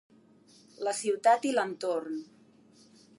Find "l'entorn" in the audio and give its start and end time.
1.57-2.19